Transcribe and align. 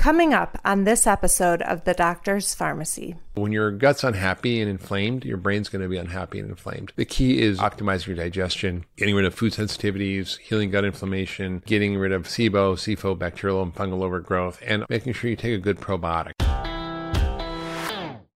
Coming 0.00 0.32
up 0.32 0.58
on 0.64 0.84
this 0.84 1.06
episode 1.06 1.60
of 1.60 1.84
The 1.84 1.92
Doctor's 1.92 2.54
Pharmacy. 2.54 3.16
When 3.34 3.52
your 3.52 3.70
gut's 3.70 4.02
unhappy 4.02 4.58
and 4.58 4.70
inflamed, 4.70 5.26
your 5.26 5.36
brain's 5.36 5.68
going 5.68 5.82
to 5.82 5.90
be 5.90 5.98
unhappy 5.98 6.40
and 6.40 6.48
inflamed. 6.48 6.94
The 6.96 7.04
key 7.04 7.42
is 7.42 7.58
optimizing 7.58 8.06
your 8.06 8.16
digestion, 8.16 8.86
getting 8.96 9.14
rid 9.14 9.26
of 9.26 9.34
food 9.34 9.52
sensitivities, 9.52 10.38
healing 10.38 10.70
gut 10.70 10.86
inflammation, 10.86 11.62
getting 11.66 11.98
rid 11.98 12.12
of 12.12 12.22
SIBO, 12.22 12.76
SIFO, 12.76 13.18
bacterial 13.18 13.62
and 13.62 13.74
fungal 13.74 14.02
overgrowth, 14.02 14.62
and 14.64 14.86
making 14.88 15.12
sure 15.12 15.28
you 15.28 15.36
take 15.36 15.52
a 15.52 15.58
good 15.58 15.76
probiotic. 15.76 16.32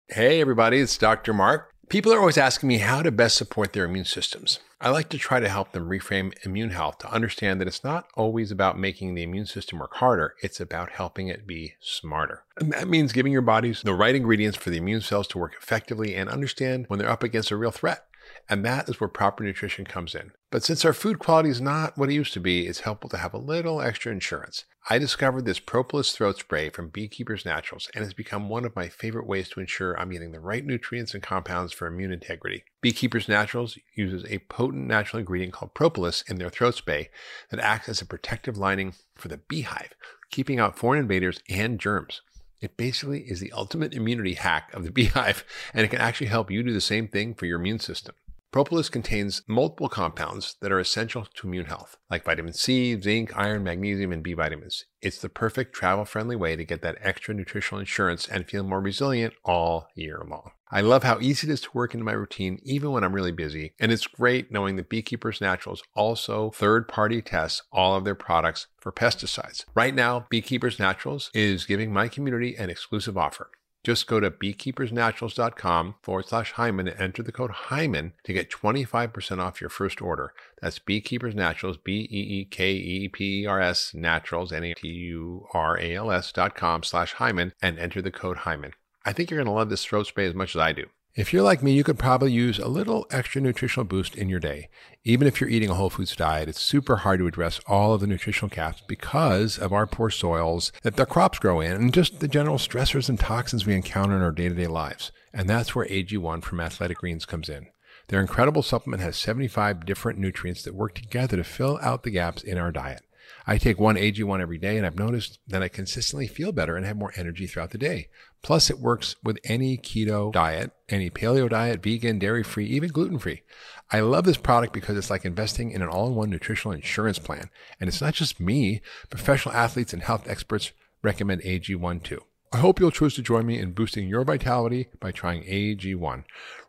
Hey, 0.08 0.42
everybody, 0.42 0.80
it's 0.80 0.98
Dr. 0.98 1.32
Mark. 1.32 1.73
People 1.88 2.12
are 2.14 2.20
always 2.20 2.38
asking 2.38 2.68
me 2.68 2.78
how 2.78 3.02
to 3.02 3.12
best 3.12 3.36
support 3.36 3.72
their 3.72 3.84
immune 3.84 4.04
systems. 4.04 4.60
I 4.80 4.90
like 4.90 5.08
to 5.10 5.18
try 5.18 5.40
to 5.40 5.48
help 5.48 5.72
them 5.72 5.88
reframe 5.88 6.32
immune 6.44 6.70
health 6.70 6.98
to 6.98 7.10
understand 7.10 7.60
that 7.60 7.68
it's 7.68 7.84
not 7.84 8.06
always 8.14 8.50
about 8.50 8.78
making 8.78 9.14
the 9.14 9.22
immune 9.22 9.46
system 9.46 9.78
work 9.78 9.94
harder, 9.94 10.34
it's 10.42 10.60
about 10.60 10.90
helping 10.90 11.28
it 11.28 11.46
be 11.46 11.74
smarter. 11.80 12.44
And 12.58 12.72
that 12.72 12.88
means 12.88 13.12
giving 13.12 13.32
your 13.32 13.42
bodies 13.42 13.82
the 13.82 13.94
right 13.94 14.14
ingredients 14.14 14.56
for 14.56 14.70
the 14.70 14.78
immune 14.78 15.00
cells 15.00 15.26
to 15.28 15.38
work 15.38 15.54
effectively 15.60 16.14
and 16.14 16.28
understand 16.28 16.86
when 16.88 16.98
they're 16.98 17.10
up 17.10 17.22
against 17.22 17.50
a 17.50 17.56
real 17.56 17.70
threat. 17.70 18.06
And 18.48 18.64
that 18.64 18.88
is 18.88 19.00
where 19.00 19.08
proper 19.08 19.44
nutrition 19.44 19.84
comes 19.84 20.14
in. 20.14 20.32
But 20.50 20.62
since 20.62 20.84
our 20.84 20.92
food 20.92 21.18
quality 21.18 21.48
is 21.48 21.60
not 21.60 21.98
what 21.98 22.10
it 22.10 22.14
used 22.14 22.32
to 22.34 22.40
be, 22.40 22.66
it's 22.66 22.80
helpful 22.80 23.10
to 23.10 23.16
have 23.16 23.34
a 23.34 23.38
little 23.38 23.80
extra 23.80 24.12
insurance. 24.12 24.64
I 24.88 24.98
discovered 24.98 25.46
this 25.46 25.60
Propolis 25.60 26.12
throat 26.12 26.38
spray 26.38 26.68
from 26.68 26.90
Beekeepers 26.90 27.46
Naturals 27.46 27.88
and 27.94 28.04
has 28.04 28.12
become 28.12 28.50
one 28.50 28.66
of 28.66 28.76
my 28.76 28.88
favorite 28.88 29.26
ways 29.26 29.48
to 29.48 29.60
ensure 29.60 29.98
I'm 29.98 30.10
getting 30.10 30.32
the 30.32 30.40
right 30.40 30.64
nutrients 30.64 31.14
and 31.14 31.22
compounds 31.22 31.72
for 31.72 31.86
immune 31.86 32.12
integrity. 32.12 32.64
Beekeepers 32.82 33.26
Naturals 33.26 33.78
uses 33.96 34.26
a 34.30 34.40
potent 34.40 34.86
natural 34.86 35.20
ingredient 35.20 35.54
called 35.54 35.72
propolis 35.72 36.22
in 36.28 36.36
their 36.36 36.50
throat 36.50 36.74
spray 36.74 37.08
that 37.50 37.60
acts 37.60 37.88
as 37.88 38.02
a 38.02 38.06
protective 38.06 38.58
lining 38.58 38.92
for 39.14 39.28
the 39.28 39.38
beehive, 39.38 39.94
keeping 40.30 40.60
out 40.60 40.78
foreign 40.78 41.00
invaders 41.00 41.40
and 41.48 41.80
germs. 41.80 42.20
It 42.60 42.76
basically 42.76 43.20
is 43.20 43.40
the 43.40 43.52
ultimate 43.52 43.94
immunity 43.94 44.34
hack 44.34 44.72
of 44.72 44.84
the 44.84 44.90
beehive, 44.92 45.44
and 45.72 45.84
it 45.84 45.88
can 45.88 46.00
actually 46.00 46.28
help 46.28 46.50
you 46.50 46.62
do 46.62 46.72
the 46.72 46.80
same 46.80 47.08
thing 47.08 47.34
for 47.34 47.46
your 47.46 47.60
immune 47.60 47.80
system. 47.80 48.14
Propolis 48.54 48.88
contains 48.88 49.42
multiple 49.48 49.88
compounds 49.88 50.54
that 50.60 50.70
are 50.70 50.78
essential 50.78 51.26
to 51.34 51.48
immune 51.48 51.66
health, 51.66 51.96
like 52.08 52.24
vitamin 52.24 52.52
C, 52.52 53.00
zinc, 53.00 53.36
iron, 53.36 53.64
magnesium, 53.64 54.12
and 54.12 54.22
B 54.22 54.32
vitamins. 54.32 54.84
It's 55.02 55.18
the 55.18 55.28
perfect 55.28 55.74
travel 55.74 56.04
friendly 56.04 56.36
way 56.36 56.54
to 56.54 56.64
get 56.64 56.80
that 56.82 56.96
extra 57.00 57.34
nutritional 57.34 57.80
insurance 57.80 58.28
and 58.28 58.46
feel 58.46 58.62
more 58.62 58.80
resilient 58.80 59.34
all 59.44 59.88
year 59.96 60.22
long. 60.24 60.52
I 60.74 60.80
love 60.80 61.04
how 61.04 61.20
easy 61.20 61.46
it 61.46 61.52
is 61.52 61.60
to 61.60 61.70
work 61.72 61.94
into 61.94 62.04
my 62.04 62.10
routine, 62.14 62.58
even 62.64 62.90
when 62.90 63.04
I'm 63.04 63.12
really 63.12 63.30
busy. 63.30 63.74
And 63.78 63.92
it's 63.92 64.08
great 64.08 64.50
knowing 64.50 64.74
that 64.74 64.88
Beekeepers 64.88 65.40
Naturals 65.40 65.84
also 65.94 66.50
third 66.50 66.88
party 66.88 67.22
tests 67.22 67.62
all 67.70 67.94
of 67.94 68.02
their 68.02 68.16
products 68.16 68.66
for 68.80 68.90
pesticides. 68.90 69.66
Right 69.76 69.94
now, 69.94 70.26
Beekeepers 70.30 70.80
Naturals 70.80 71.30
is 71.32 71.64
giving 71.64 71.92
my 71.92 72.08
community 72.08 72.56
an 72.56 72.70
exclusive 72.70 73.16
offer. 73.16 73.52
Just 73.84 74.08
go 74.08 74.18
to 74.18 74.32
beekeepersnaturals.com 74.32 75.94
forward 76.02 76.26
slash 76.26 76.50
Hyman 76.52 76.88
and 76.88 77.00
enter 77.00 77.22
the 77.22 77.30
code 77.30 77.52
Hyman 77.52 78.14
to 78.24 78.32
get 78.32 78.50
25% 78.50 79.38
off 79.38 79.60
your 79.60 79.70
first 79.70 80.02
order. 80.02 80.32
That's 80.60 80.80
Beekeepers 80.80 81.36
Naturals, 81.36 81.76
B 81.76 82.08
E 82.10 82.40
E 82.40 82.44
K 82.46 82.72
E 82.72 83.08
P 83.08 83.42
E 83.42 83.46
R 83.46 83.60
S 83.60 83.92
Naturals, 83.94 84.52
N 84.52 84.64
A 84.64 84.74
T 84.74 84.88
U 84.88 85.46
R 85.54 85.78
A 85.78 85.94
L 85.94 86.10
S 86.10 86.32
dot 86.32 86.56
com 86.56 86.82
slash 86.82 87.12
Hyman 87.12 87.52
and 87.62 87.78
enter 87.78 88.02
the 88.02 88.10
code 88.10 88.38
Hyman. 88.38 88.72
I 89.04 89.12
think 89.12 89.30
you're 89.30 89.38
going 89.38 89.46
to 89.46 89.52
love 89.52 89.68
this 89.68 89.84
throat 89.84 90.06
spray 90.06 90.26
as 90.26 90.34
much 90.34 90.54
as 90.54 90.60
I 90.60 90.72
do. 90.72 90.86
If 91.14 91.32
you're 91.32 91.42
like 91.42 91.62
me, 91.62 91.72
you 91.72 91.84
could 91.84 91.98
probably 91.98 92.32
use 92.32 92.58
a 92.58 92.66
little 92.66 93.06
extra 93.08 93.40
nutritional 93.40 93.84
boost 93.84 94.16
in 94.16 94.28
your 94.28 94.40
day. 94.40 94.68
Even 95.04 95.28
if 95.28 95.40
you're 95.40 95.50
eating 95.50 95.70
a 95.70 95.74
whole 95.74 95.90
foods 95.90 96.16
diet, 96.16 96.48
it's 96.48 96.60
super 96.60 96.96
hard 96.96 97.20
to 97.20 97.28
address 97.28 97.60
all 97.68 97.94
of 97.94 98.00
the 98.00 98.08
nutritional 98.08 98.48
gaps 98.48 98.82
because 98.88 99.56
of 99.56 99.72
our 99.72 99.86
poor 99.86 100.10
soils 100.10 100.72
that 100.82 100.96
the 100.96 101.06
crops 101.06 101.38
grow 101.38 101.60
in 101.60 101.70
and 101.70 101.94
just 101.94 102.18
the 102.18 102.26
general 102.26 102.58
stressors 102.58 103.08
and 103.08 103.20
toxins 103.20 103.64
we 103.64 103.74
encounter 103.74 104.16
in 104.16 104.22
our 104.22 104.32
day 104.32 104.48
to 104.48 104.56
day 104.56 104.66
lives. 104.66 105.12
And 105.32 105.48
that's 105.48 105.72
where 105.72 105.86
AG1 105.86 106.42
from 106.42 106.58
Athletic 106.58 106.98
Greens 106.98 107.26
comes 107.26 107.48
in. 107.48 107.68
Their 108.08 108.20
incredible 108.20 108.62
supplement 108.62 109.00
has 109.02 109.16
75 109.16 109.86
different 109.86 110.18
nutrients 110.18 110.64
that 110.64 110.74
work 110.74 110.96
together 110.96 111.36
to 111.36 111.44
fill 111.44 111.78
out 111.80 112.02
the 112.02 112.10
gaps 112.10 112.42
in 112.42 112.58
our 112.58 112.72
diet. 112.72 113.02
I 113.46 113.58
take 113.58 113.78
one 113.78 113.96
AG1 113.96 114.40
every 114.40 114.58
day 114.58 114.76
and 114.76 114.86
I've 114.86 114.98
noticed 114.98 115.38
that 115.46 115.62
I 115.62 115.68
consistently 115.68 116.26
feel 116.26 116.52
better 116.52 116.76
and 116.76 116.86
have 116.86 116.96
more 116.96 117.12
energy 117.16 117.46
throughout 117.46 117.70
the 117.70 117.78
day. 117.78 118.08
Plus, 118.42 118.70
it 118.70 118.78
works 118.78 119.16
with 119.22 119.38
any 119.44 119.76
keto 119.76 120.32
diet, 120.32 120.72
any 120.88 121.10
paleo 121.10 121.48
diet, 121.48 121.82
vegan, 121.82 122.18
dairy 122.18 122.42
free, 122.42 122.66
even 122.66 122.90
gluten 122.90 123.18
free. 123.18 123.42
I 123.90 124.00
love 124.00 124.24
this 124.24 124.36
product 124.36 124.72
because 124.72 124.96
it's 124.96 125.10
like 125.10 125.24
investing 125.24 125.70
in 125.70 125.82
an 125.82 125.88
all 125.88 126.08
in 126.08 126.14
one 126.14 126.30
nutritional 126.30 126.74
insurance 126.74 127.18
plan. 127.18 127.50
And 127.80 127.88
it's 127.88 128.00
not 128.00 128.14
just 128.14 128.40
me, 128.40 128.82
professional 129.10 129.54
athletes 129.54 129.92
and 129.92 130.02
health 130.02 130.28
experts 130.28 130.72
recommend 131.02 131.42
AG1 131.42 132.02
too. 132.02 132.22
I 132.52 132.58
hope 132.58 132.78
you'll 132.78 132.92
choose 132.92 133.14
to 133.16 133.22
join 133.22 133.46
me 133.46 133.58
in 133.58 133.72
boosting 133.72 134.08
your 134.08 134.24
vitality 134.24 134.86
by 135.00 135.10
trying 135.10 135.42
AG1. 135.42 136.24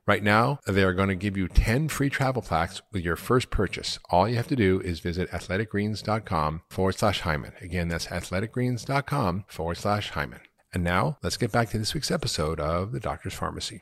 Right 0.07 0.21
now, 0.21 0.59
they 0.67 0.83
are 0.83 0.93
going 0.93 1.09
to 1.09 1.15
give 1.15 1.35
you 1.35 1.47
10 1.47 1.87
free 1.87 2.11
travel 2.11 2.43
packs 2.43 2.79
with 2.91 3.03
your 3.03 3.15
first 3.15 3.49
purchase. 3.49 3.97
All 4.11 4.29
you 4.29 4.35
have 4.35 4.47
to 4.49 4.55
do 4.55 4.79
is 4.81 4.99
visit 4.99 5.31
athleticgreens.com 5.31 6.61
forward 6.69 6.93
slash 6.93 7.21
Hyman. 7.21 7.53
Again, 7.59 7.87
that's 7.87 8.05
athleticgreens.com 8.05 9.45
forward 9.47 9.77
slash 9.77 10.11
Hyman. 10.11 10.41
And 10.71 10.83
now 10.83 11.17
let's 11.23 11.37
get 11.37 11.51
back 11.51 11.69
to 11.69 11.79
this 11.79 11.95
week's 11.95 12.11
episode 12.11 12.59
of 12.59 12.91
The 12.91 12.99
Doctor's 12.99 13.33
Pharmacy. 13.33 13.81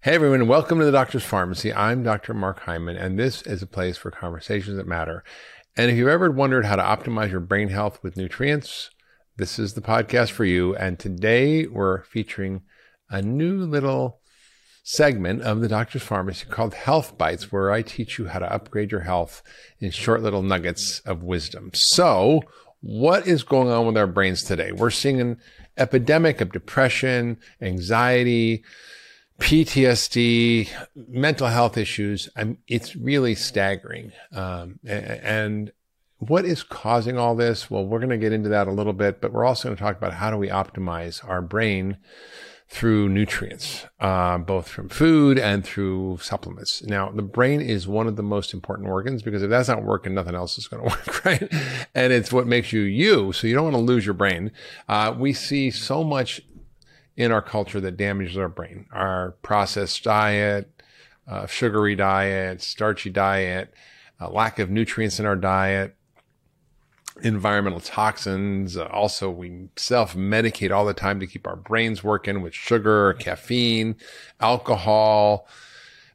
Hey 0.00 0.14
everyone, 0.14 0.46
welcome 0.46 0.78
to 0.78 0.84
the 0.84 0.92
Doctor's 0.92 1.24
Pharmacy. 1.24 1.74
I'm 1.74 2.04
Dr. 2.04 2.32
Mark 2.32 2.60
Hyman, 2.60 2.96
and 2.96 3.18
this 3.18 3.42
is 3.42 3.60
a 3.60 3.66
place 3.66 3.96
for 3.96 4.12
conversations 4.12 4.76
that 4.76 4.86
matter. 4.86 5.24
And 5.76 5.90
if 5.90 5.96
you've 5.96 6.06
ever 6.06 6.30
wondered 6.30 6.64
how 6.64 6.76
to 6.76 6.82
optimize 6.82 7.32
your 7.32 7.40
brain 7.40 7.70
health 7.70 8.00
with 8.04 8.16
nutrients, 8.16 8.90
this 9.38 9.58
is 9.58 9.74
the 9.74 9.80
podcast 9.80 10.32
for 10.32 10.44
you. 10.44 10.74
And 10.76 10.98
today 10.98 11.64
we're 11.66 12.02
featuring 12.02 12.62
a 13.08 13.22
new 13.22 13.58
little 13.64 14.20
segment 14.82 15.42
of 15.42 15.60
the 15.60 15.68
Doctor's 15.68 16.02
Pharmacy 16.02 16.46
called 16.46 16.74
Health 16.74 17.16
Bites, 17.16 17.52
where 17.52 17.70
I 17.70 17.82
teach 17.82 18.18
you 18.18 18.26
how 18.26 18.40
to 18.40 18.52
upgrade 18.52 18.90
your 18.90 19.02
health 19.02 19.44
in 19.78 19.92
short 19.92 20.22
little 20.22 20.42
nuggets 20.42 20.98
of 21.00 21.22
wisdom. 21.22 21.70
So, 21.72 22.42
what 22.80 23.28
is 23.28 23.44
going 23.44 23.68
on 23.68 23.86
with 23.86 23.96
our 23.96 24.08
brains 24.08 24.42
today? 24.42 24.72
We're 24.72 24.90
seeing 24.90 25.20
an 25.20 25.38
epidemic 25.76 26.40
of 26.40 26.52
depression, 26.52 27.38
anxiety, 27.60 28.64
PTSD, 29.38 30.68
mental 30.96 31.46
health 31.46 31.76
issues. 31.76 32.28
I'm, 32.34 32.58
it's 32.66 32.96
really 32.96 33.36
staggering. 33.36 34.12
Um, 34.32 34.80
and 34.84 35.70
what 36.18 36.44
is 36.44 36.62
causing 36.62 37.16
all 37.16 37.34
this? 37.34 37.70
Well, 37.70 37.86
we're 37.86 38.00
going 38.00 38.10
to 38.10 38.18
get 38.18 38.32
into 38.32 38.48
that 38.48 38.66
a 38.66 38.72
little 38.72 38.92
bit, 38.92 39.20
but 39.20 39.32
we're 39.32 39.44
also 39.44 39.68
going 39.68 39.76
to 39.76 39.82
talk 39.82 39.96
about 39.96 40.14
how 40.14 40.30
do 40.30 40.36
we 40.36 40.48
optimize 40.48 41.26
our 41.28 41.40
brain 41.40 41.98
through 42.70 43.08
nutrients, 43.08 43.86
uh, 43.98 44.36
both 44.36 44.68
from 44.68 44.88
food 44.90 45.38
and 45.38 45.64
through 45.64 46.18
supplements. 46.20 46.82
Now, 46.82 47.10
the 47.10 47.22
brain 47.22 47.62
is 47.62 47.88
one 47.88 48.06
of 48.06 48.16
the 48.16 48.22
most 48.22 48.52
important 48.52 48.88
organs 48.88 49.22
because 49.22 49.42
if 49.42 49.48
that's 49.48 49.68
not 49.68 49.84
working, 49.84 50.12
nothing 50.12 50.34
else 50.34 50.58
is 50.58 50.68
going 50.68 50.82
to 50.88 50.88
work, 50.88 51.24
right? 51.24 51.52
And 51.94 52.12
it's 52.12 52.32
what 52.32 52.46
makes 52.46 52.72
you 52.72 52.80
you. 52.80 53.32
So 53.32 53.46
you 53.46 53.54
don't 53.54 53.64
want 53.64 53.76
to 53.76 53.80
lose 53.82 54.04
your 54.04 54.14
brain. 54.14 54.50
Uh, 54.88 55.14
we 55.16 55.32
see 55.32 55.70
so 55.70 56.04
much 56.04 56.42
in 57.16 57.32
our 57.32 57.42
culture 57.42 57.80
that 57.80 57.96
damages 57.96 58.36
our 58.36 58.48
brain, 58.48 58.86
our 58.92 59.32
processed 59.42 60.04
diet, 60.04 60.70
uh, 61.26 61.46
sugary 61.46 61.96
diet, 61.96 62.60
starchy 62.60 63.10
diet, 63.10 63.72
lack 64.30 64.58
of 64.58 64.68
nutrients 64.68 65.18
in 65.18 65.26
our 65.26 65.36
diet, 65.36 65.96
environmental 67.22 67.80
toxins. 67.80 68.76
Uh, 68.76 68.86
also, 68.86 69.30
we 69.30 69.68
self 69.76 70.14
medicate 70.14 70.70
all 70.70 70.84
the 70.84 70.94
time 70.94 71.20
to 71.20 71.26
keep 71.26 71.46
our 71.46 71.56
brains 71.56 72.02
working 72.02 72.42
with 72.42 72.54
sugar, 72.54 73.14
caffeine, 73.14 73.96
alcohol. 74.40 75.46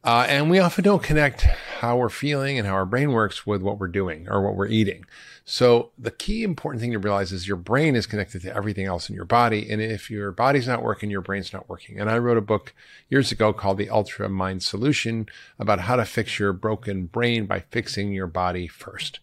Uh, 0.03 0.25
and 0.27 0.49
we 0.49 0.59
often 0.59 0.83
don't 0.83 1.01
connect 1.01 1.41
how 1.79 1.95
we're 1.95 2.09
feeling 2.09 2.57
and 2.57 2.67
how 2.67 2.73
our 2.73 2.85
brain 2.85 3.13
works 3.13 3.47
with 3.47 3.61
what 3.61 3.79
we're 3.79 3.87
doing 3.87 4.27
or 4.29 4.41
what 4.41 4.55
we're 4.55 4.67
eating. 4.67 5.05
So 5.45 5.91
the 5.97 6.11
key 6.11 6.43
important 6.43 6.81
thing 6.81 6.91
to 6.91 6.99
realize 6.99 7.31
is 7.31 7.47
your 7.47 7.57
brain 7.57 7.95
is 7.95 8.05
connected 8.05 8.41
to 8.43 8.55
everything 8.55 8.85
else 8.85 9.09
in 9.09 9.15
your 9.15 9.25
body. 9.25 9.69
And 9.69 9.81
if 9.81 10.09
your 10.09 10.31
body's 10.31 10.67
not 10.67 10.83
working, 10.83 11.09
your 11.09 11.21
brain's 11.21 11.53
not 11.53 11.69
working. 11.69 11.99
And 11.99 12.09
I 12.09 12.17
wrote 12.17 12.37
a 12.37 12.41
book 12.41 12.73
years 13.09 13.31
ago 13.31 13.53
called 13.53 13.77
The 13.77 13.89
Ultra 13.89 14.27
Mind 14.27 14.63
Solution 14.63 15.27
about 15.57 15.81
how 15.81 15.95
to 15.97 16.05
fix 16.05 16.37
your 16.37 16.53
broken 16.53 17.05
brain 17.05 17.45
by 17.45 17.61
fixing 17.71 18.11
your 18.11 18.27
body 18.27 18.67
first 18.67 19.19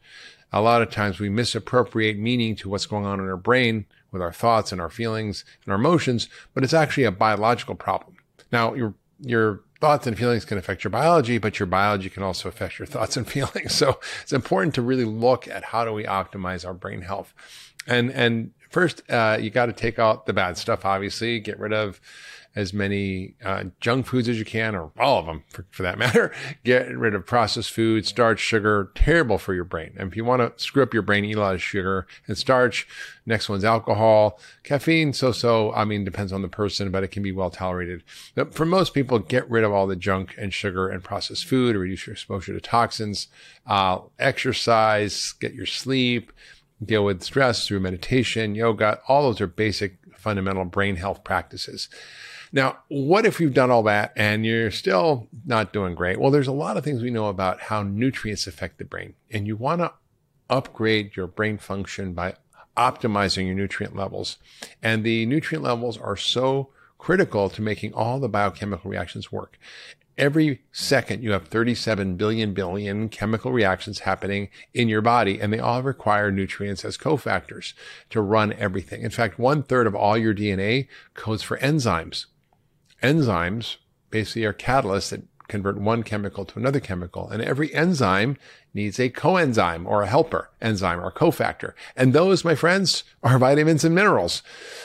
a 0.53 0.61
lot 0.61 0.83
of 0.83 0.91
times 0.91 1.19
we 1.19 1.29
misappropriate 1.29 2.19
meaning 2.19 2.57
to 2.57 2.69
what's 2.69 2.87
going 2.87 3.05
on 3.05 3.21
in 3.21 3.29
our 3.29 3.37
brain 3.37 3.87
with 4.11 4.23
our 4.23 4.33
thoughts 4.33 4.73
and 4.73 4.81
our 4.81 4.91
feelings 4.91 5.45
and 5.65 5.73
our 5.73 5.79
emotions, 5.79 6.29
but 6.55 6.65
it's 6.65 6.75
actually 6.75 7.05
a 7.05 7.13
biological 7.13 7.75
problem. 7.75 8.17
Now, 8.51 8.75
your, 8.75 8.95
your 9.21 9.61
thoughts 9.81 10.07
and 10.07 10.19
feelings 10.19 10.45
can 10.45 10.59
affect 10.59 10.83
your 10.83 10.91
biology, 10.91 11.39
but 11.39 11.59
your 11.59 11.67
biology 11.67 12.11
can 12.11 12.23
also 12.23 12.49
affect 12.49 12.79
your 12.79 12.87
thoughts 12.87 13.17
and 13.17 13.27
feelings. 13.31 13.75
So 13.75 14.01
it's 14.23 14.33
important 14.33 14.75
to 14.75 14.83
really 14.83 15.05
look 15.05 15.47
at 15.47 15.65
how 15.65 15.85
do 15.85 15.93
we 15.93 16.05
optimize 16.05 16.67
our 16.67 16.75
brain 16.75 17.03
health. 17.03 17.33
And, 17.87 18.11
and 18.11 18.53
First, 18.71 19.03
uh, 19.11 19.37
you 19.41 19.51
got 19.51 19.67
to 19.67 19.73
take 19.73 19.99
out 19.99 20.27
the 20.27 20.33
bad 20.33 20.57
stuff, 20.57 20.85
obviously, 20.85 21.41
get 21.41 21.59
rid 21.59 21.73
of 21.73 22.01
as 22.57 22.73
many 22.73 23.35
uh, 23.45 23.65
junk 23.81 24.07
foods 24.07 24.29
as 24.29 24.39
you 24.39 24.45
can, 24.45 24.75
or 24.75 24.91
all 24.99 25.21
of 25.21 25.27
them 25.27 25.45
for, 25.49 25.65
for 25.71 25.83
that 25.83 25.99
matter. 26.05 26.33
Get 26.65 26.97
rid 26.97 27.15
of 27.15 27.27
processed 27.27 27.71
food, 27.71 28.07
starch, 28.07 28.41
sugar, 28.41 28.91
terrible 28.95 29.39
for 29.39 29.55
your 29.55 29.65
brain. 29.65 29.95
And 29.97 30.11
if 30.11 30.17
you 30.17 30.25
want 30.25 30.41
to 30.41 30.63
screw 30.63 30.83
up 30.83 30.93
your 30.93 31.03
brain, 31.03 31.25
eat 31.25 31.37
a 31.37 31.41
lot 31.41 31.55
of 31.55 31.63
sugar 31.63 32.07
and 32.27 32.37
starch. 32.37 32.89
Next 33.25 33.49
one's 33.49 33.65
alcohol, 33.65 34.41
caffeine, 34.65 35.13
so 35.13 35.31
so. 35.33 35.73
I 35.73 35.85
mean, 35.85 36.05
depends 36.05 36.33
on 36.33 36.43
the 36.43 36.49
person, 36.49 36.91
but 36.91 37.05
it 37.05 37.09
can 37.09 37.23
be 37.23 37.33
well 37.33 37.51
tolerated. 37.51 38.03
But 38.35 38.55
for 38.55 38.67
most 38.67 38.95
people, 38.95 39.19
get 39.21 39.49
rid 39.49 39.65
of 39.65 39.73
all 39.73 39.87
the 39.87 39.97
junk 39.97 40.35
and 40.37 40.53
sugar 40.53 40.89
and 40.89 41.05
processed 41.05 41.47
food, 41.47 41.77
reduce 41.77 42.07
your 42.07 42.15
exposure 42.15 42.53
to 42.53 42.61
toxins, 42.61 43.29
uh, 43.67 44.01
exercise, 44.19 45.33
get 45.33 45.55
your 45.55 45.67
sleep 45.67 46.33
deal 46.83 47.05
with 47.05 47.23
stress 47.23 47.67
through 47.67 47.81
meditation, 47.81 48.55
yoga. 48.55 49.01
All 49.07 49.25
those 49.25 49.41
are 49.41 49.47
basic 49.47 49.99
fundamental 50.17 50.65
brain 50.65 50.97
health 50.97 51.25
practices. 51.25 51.89
Now, 52.53 52.79
what 52.89 53.27
if 53.27 53.41
you've 53.41 53.55
done 53.55 53.71
all 53.71 53.85
that 53.85 54.13
and 54.17 54.45
you're 54.45 54.73
still 54.73 55.29
not 55.47 55.73
doing 55.73 55.95
great? 55.95 56.19
Well, 56.19 56.33
there's 56.33 56.49
a 56.49 56.53
lot 56.53 56.77
of 56.77 56.83
things 56.83 57.01
we 57.01 57.11
know 57.11 57.27
about 57.27 57.61
how 57.61 57.85
nutrients 57.85 58.47
affect 58.47 58.79
the 58.79 58.85
brain, 58.85 59.15
and 59.31 59.47
you 59.47 59.57
want 59.57 59.81
to 59.83 59.93
upgrade 60.49 61.17
your 61.17 61.29
brain 61.29 61.59
function 61.59 62.13
by 62.13 62.35
optimizing 62.77 63.47
your 63.47 63.55
nutrient 63.55 63.95
levels. 63.95 64.39
And 64.83 65.05
the 65.05 65.27
nutrient 65.27 65.63
levels 65.63 65.97
are 65.97 66.17
so 66.17 66.71
critical 66.99 67.49
to 67.51 67.63
making 67.63 67.95
all 67.95 68.19
the 68.19 68.29
biochemical 68.29 68.91
reactions 68.91 69.31
work. 69.31 69.57
Every 70.19 70.63
second, 70.73 71.23
you 71.23 71.33
have 71.33 71.49
37 71.49 72.17
billion 72.17 72.53
billion 72.53 73.09
chemical 73.09 73.53
reactions 73.53 74.01
happening 74.01 74.51
in 74.75 74.89
your 74.89 75.01
body, 75.01 75.41
and 75.41 75.53
they 75.53 75.61
all 75.61 75.83
require 75.83 76.31
nutrients 76.33 76.85
as 76.85 76.99
cofactors 76.99 77.75
to 78.11 78.21
run 78.21 78.53
everything. 78.55 79.03
In 79.03 79.11
fact, 79.11 79.39
one 79.39 79.63
third 79.63 79.87
of 79.87 79.95
all 79.95 80.19
your 80.19 80.35
DNA 80.35 80.89
codes 81.15 81.43
for 81.43 81.57
enzymes 81.59 82.27
enzymes 83.03 83.77
basically 84.11 84.45
are 84.45 84.53
catalysts 84.53 85.11
that 85.11 85.23
convert 85.51 85.79
one 85.79 86.03
chemical 86.03 86.45
to 86.45 86.59
another 86.59 86.81
chemical. 86.81 87.29
And 87.29 87.43
every 87.43 87.75
enzyme 87.75 88.37
needs 88.73 88.99
a 88.99 89.11
coenzyme 89.11 89.85
or 89.85 90.03
a 90.03 90.07
helper 90.07 90.51
enzyme 90.63 91.01
or 91.01 91.11
cofactor. 91.11 91.73
And 91.97 92.13
those, 92.13 92.45
my 92.45 92.55
friends, 92.55 93.05
are 93.23 93.39
vitamins 93.49 93.85
and 93.85 93.95
minerals. 93.95 94.43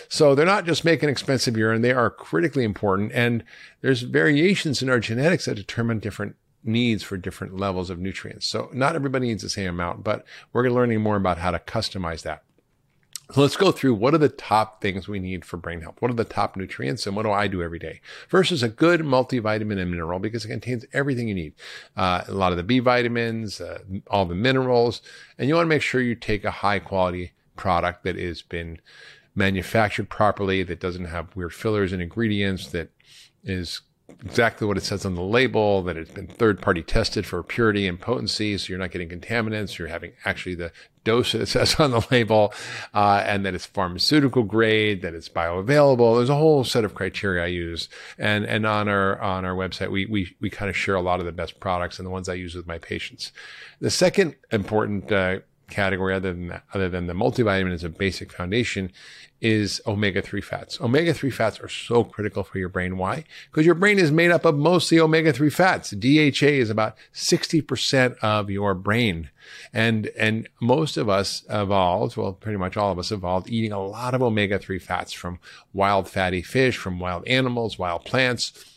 So 0.10 0.36
they're 0.36 0.46
not 0.46 0.66
just 0.66 0.84
making 0.84 1.08
expensive 1.08 1.56
urine. 1.56 1.84
They 1.84 1.94
are 1.94 2.10
critically 2.10 2.64
important. 2.64 3.12
And 3.14 3.44
there's 3.82 4.02
variations 4.02 4.82
in 4.82 4.90
our 4.90 5.00
genetics 5.00 5.46
that 5.46 5.56
determine 5.56 6.00
different 6.00 6.36
needs 6.64 7.04
for 7.04 7.16
different 7.16 7.58
levels 7.58 7.92
of 7.92 8.00
nutrients. 8.00 8.48
So 8.48 8.70
not 8.74 8.96
everybody 8.96 9.28
needs 9.28 9.44
the 9.44 9.50
same 9.50 9.70
amount, 9.70 10.04
but 10.04 10.26
we're 10.52 10.68
learning 10.70 11.02
more 11.02 11.16
about 11.16 11.38
how 11.38 11.52
to 11.52 11.60
customize 11.60 12.24
that. 12.24 12.44
So 13.32 13.42
let's 13.42 13.58
go 13.58 13.72
through 13.72 13.96
what 13.96 14.14
are 14.14 14.20
the 14.20 14.30
top 14.30 14.82
things 14.82 15.08
we 15.08 15.20
need 15.20 15.46
for 15.46 15.58
brain 15.58 15.82
health? 15.82 15.96
What 16.00 16.12
are 16.12 16.16
the 16.16 16.24
top 16.24 16.56
nutrients 16.56 17.08
and 17.08 17.16
what 17.16 17.24
do 17.24 17.32
I 17.32 17.48
do 17.48 17.64
every 17.64 17.80
day? 17.80 18.02
First 18.28 18.52
is 18.52 18.62
a 18.62 18.70
good 18.70 19.02
multivitamin 19.02 19.80
and 19.80 19.90
mineral 19.90 20.20
because 20.20 20.46
it 20.46 20.50
contains 20.50 20.86
everything 20.94 21.28
you 21.28 21.34
need. 21.34 21.54
Uh, 21.98 22.24
a 22.28 22.34
lot 22.34 22.52
of 22.52 22.58
the 22.58 22.64
B 22.64 22.80
vitamins, 22.80 23.60
uh, 23.60 23.80
all 24.08 24.26
the 24.26 24.36
minerals, 24.36 25.02
and 25.38 25.50
you 25.50 25.56
want 25.56 25.66
to 25.66 25.70
make 25.70 25.82
sure 25.82 26.02
you 26.02 26.16
take 26.16 26.46
a 26.46 26.52
high 26.52 26.80
quality 26.80 27.32
product 27.56 28.04
that 28.04 28.16
has 28.16 28.42
been 28.42 28.80
manufactured 29.34 30.10
properly, 30.10 30.64
that 30.64 30.80
doesn't 30.80 31.06
have 31.06 31.36
weird 31.36 31.54
fillers 31.54 31.92
and 31.92 32.02
ingredients, 32.02 32.68
that 32.68 32.90
is 33.44 33.82
exactly 34.24 34.68
what 34.68 34.78
it 34.78 34.84
says 34.84 35.06
on 35.06 35.16
the 35.16 35.22
label, 35.22 35.82
that 35.84 35.98
it's 35.98 36.12
been 36.12 36.28
third 36.28 36.62
party 36.62 36.82
tested 36.84 37.26
for 37.26 37.42
purity 37.44 37.88
and 37.88 38.00
potency. 38.00 38.58
So 38.58 38.70
you're 38.70 38.80
not 38.80 38.92
getting 38.92 39.10
contaminants. 39.10 39.78
You're 39.78 39.88
having 39.88 40.14
actually 40.26 40.56
the 40.56 40.72
dose 41.04 41.32
that 41.32 41.42
it 41.42 41.46
says 41.48 41.76
on 41.80 41.92
the 41.92 42.06
label, 42.12 42.54
uh, 42.94 43.24
and 43.26 43.46
that 43.46 43.54
it's 43.54 43.66
pharmaceutical 43.66 44.44
grade, 44.44 45.02
that 45.02 45.14
it's 45.14 45.30
bioavailable. 45.30 46.18
There's 46.18 46.30
a 46.30 46.36
whole 46.36 46.64
set 46.64 46.84
of 46.84 46.96
criteria 46.96 47.44
I 47.44 47.48
use. 47.48 47.90
And, 48.18 48.46
and 48.46 48.66
on 48.66 48.88
our, 48.88 49.20
on 49.22 49.46
our 49.46 49.56
website, 49.56 49.92
we, 49.92 50.06
we, 50.06 50.36
we 50.40 50.50
kind 50.50 50.70
of 50.70 50.76
share 50.76 50.96
a 50.96 51.02
lot 51.02 51.20
of 51.20 51.26
the 51.26 51.32
best 51.32 51.60
products 51.60 52.00
and 52.00 52.06
the 52.06 52.12
ones 52.12 52.30
I 52.30 52.34
use 52.34 52.56
with 52.56 52.68
my 52.68 52.78
patients. 52.78 53.32
The 53.80 53.92
second 53.92 54.36
important, 54.52 55.12
uh, 55.12 55.40
category 55.70 56.14
other 56.14 56.34
than 56.34 56.48
that, 56.48 56.64
other 56.74 56.90
than 56.90 57.08
the 57.08 57.14
multivitamin 57.14 57.74
as 57.74 57.84
a 57.84 57.90
basic 57.90 58.32
foundation 58.32 58.92
is 59.42 59.82
omega-3 59.86 60.44
fats. 60.44 60.80
Omega-3 60.80 61.32
fats 61.32 61.60
are 61.60 61.70
so 61.70 62.04
critical 62.04 62.44
for 62.44 62.58
your 62.58 62.70
brain. 62.70 62.98
Why? 62.98 63.26
Because 63.52 63.66
your 63.66 63.76
brain 63.76 64.00
is 64.00 64.12
made 64.12 64.32
up 64.32 64.46
of 64.46 64.58
mostly 64.58 65.00
omega-3 65.00 65.52
fats. 65.52 65.92
DHA 65.92 66.48
is 66.48 66.70
about 66.70 66.96
60% 67.14 68.18
of 68.20 68.50
your 68.50 68.74
brain. 68.74 69.30
And, 69.74 70.08
and 70.18 70.50
most 70.62 70.98
of 70.98 71.10
us 71.10 71.44
evolved, 71.50 72.18
well, 72.18 72.34
pretty 72.34 72.58
much 72.58 72.78
all 72.78 72.92
of 72.92 73.00
us 73.00 73.12
evolved 73.12 73.50
eating 73.50 73.72
a 73.72 73.86
lot 73.86 74.16
of 74.16 74.24
omega-3 74.24 74.82
fats 74.82 75.14
from 75.14 75.40
wild 75.74 76.10
fatty 76.10 76.42
fish, 76.42 76.78
from 76.78 77.00
wild 77.00 77.28
animals, 77.28 77.78
wild 77.78 78.06
plants 78.06 78.75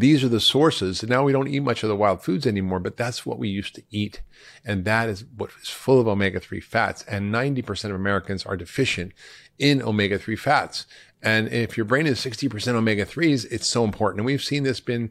these 0.00 0.22
are 0.22 0.28
the 0.28 0.40
sources. 0.40 1.02
Now 1.02 1.24
we 1.24 1.32
don't 1.32 1.48
eat 1.48 1.60
much 1.60 1.82
of 1.82 1.88
the 1.88 1.96
wild 1.96 2.22
foods 2.22 2.46
anymore, 2.46 2.80
but 2.80 2.96
that's 2.96 3.24
what 3.24 3.38
we 3.38 3.48
used 3.48 3.74
to 3.76 3.82
eat. 3.90 4.20
And 4.64 4.84
that 4.84 5.08
is 5.08 5.24
what 5.36 5.50
is 5.60 5.68
full 5.68 6.00
of 6.00 6.08
omega 6.08 6.40
3 6.40 6.60
fats. 6.60 7.02
And 7.04 7.32
90% 7.32 7.86
of 7.86 7.96
Americans 7.96 8.44
are 8.44 8.56
deficient 8.56 9.12
in 9.58 9.82
omega 9.82 10.18
3 10.18 10.36
fats. 10.36 10.86
And 11.26 11.48
if 11.48 11.76
your 11.76 11.84
brain 11.84 12.06
is 12.06 12.20
60% 12.20 12.74
omega 12.74 13.04
3s, 13.04 13.50
it's 13.50 13.66
so 13.66 13.82
important. 13.82 14.20
And 14.20 14.26
we've 14.26 14.42
seen 14.42 14.62
this 14.62 14.78
been 14.78 15.10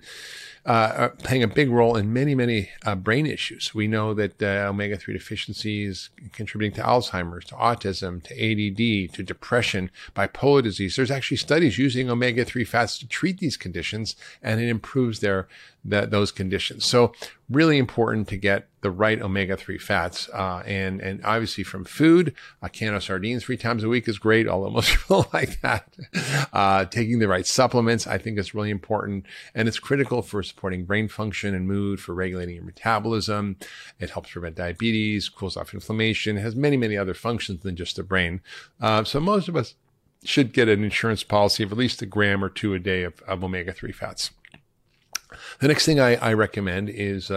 uh, 0.65 0.69
uh, 0.69 1.09
playing 1.09 1.44
a 1.44 1.47
big 1.47 1.69
role 1.69 1.97
in 1.97 2.13
many, 2.13 2.33
many 2.33 2.69
uh, 2.85 2.95
brain 2.95 3.25
issues. 3.25 3.75
We 3.75 3.88
know 3.88 4.13
that 4.13 4.41
uh, 4.41 4.69
omega 4.69 4.95
3 4.95 5.13
deficiencies 5.13 6.09
contributing 6.31 6.73
to 6.77 6.88
Alzheimer's, 6.88 7.44
to 7.47 7.56
autism, 7.56 8.23
to 8.23 8.33
ADD, 8.33 9.13
to 9.13 9.23
depression, 9.23 9.91
bipolar 10.15 10.63
disease. 10.63 10.95
There's 10.95 11.12
actually 11.12 11.38
studies 11.38 11.77
using 11.77 12.09
omega 12.09 12.45
3 12.45 12.63
fats 12.63 12.97
to 13.00 13.07
treat 13.07 13.39
these 13.39 13.57
conditions, 13.57 14.15
and 14.41 14.61
it 14.61 14.69
improves 14.69 15.19
their 15.19 15.50
that 15.83 16.11
those 16.11 16.31
conditions. 16.31 16.85
So 16.85 17.13
really 17.50 17.77
important 17.77 18.27
to 18.29 18.38
get 18.38 18.68
the 18.85 18.91
right 18.91 19.19
omega-3 19.19 19.81
fats. 19.81 20.29
Uh, 20.31 20.61
and, 20.63 21.01
and 21.01 21.19
obviously 21.25 21.63
from 21.63 21.83
food, 21.83 22.35
a 22.61 22.69
can 22.69 22.93
of 22.93 23.03
sardines 23.03 23.43
three 23.43 23.57
times 23.57 23.83
a 23.83 23.89
week 23.89 24.07
is 24.07 24.19
great, 24.19 24.47
although 24.47 24.69
most 24.69 24.89
people 24.95 25.27
like 25.33 25.59
that. 25.61 25.91
Uh, 26.53 26.85
taking 26.85 27.17
the 27.17 27.27
right 27.27 27.47
supplements, 27.47 28.05
I 28.05 28.19
think 28.19 28.37
is 28.37 28.53
really 28.53 28.69
important. 28.69 29.25
And 29.55 29.67
it's 29.67 29.79
critical 29.79 30.21
for 30.21 30.43
supporting 30.43 30.85
brain 30.85 31.07
function 31.07 31.55
and 31.55 31.67
mood, 31.67 31.99
for 31.99 32.13
regulating 32.13 32.53
your 32.53 32.63
metabolism. 32.63 33.57
It 33.99 34.11
helps 34.11 34.29
prevent 34.29 34.53
diabetes, 34.53 35.29
cools 35.29 35.57
off 35.57 35.73
inflammation, 35.73 36.37
has 36.37 36.55
many, 36.55 36.77
many 36.77 36.95
other 36.95 37.15
functions 37.15 37.63
than 37.63 37.75
just 37.75 37.95
the 37.95 38.03
brain. 38.03 38.39
Uh, 38.79 39.03
so 39.03 39.19
most 39.19 39.47
of 39.47 39.55
us 39.55 39.73
should 40.23 40.53
get 40.53 40.69
an 40.69 40.83
insurance 40.83 41.23
policy 41.23 41.63
of 41.63 41.71
at 41.71 41.77
least 41.79 42.03
a 42.03 42.05
gram 42.05 42.43
or 42.43 42.49
two 42.49 42.75
a 42.75 42.79
day 42.79 43.01
of, 43.01 43.19
of 43.23 43.43
omega-3 43.43 43.95
fats. 43.95 44.29
The 45.59 45.69
next 45.69 45.87
thing 45.87 45.99
I, 45.99 46.17
I 46.17 46.33
recommend 46.33 46.91
is 46.91 47.31